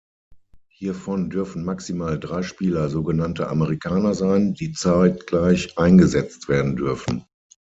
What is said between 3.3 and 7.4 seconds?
„Amerikaner“ sein, die zeitgleich eingesetzt werden dürfen.